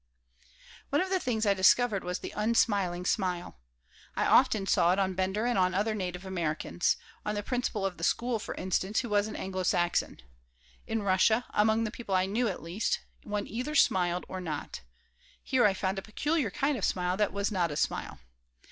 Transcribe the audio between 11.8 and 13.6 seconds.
the people I knew, at least, one